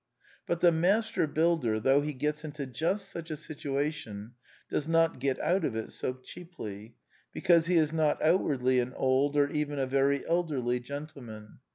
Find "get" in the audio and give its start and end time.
5.19-5.39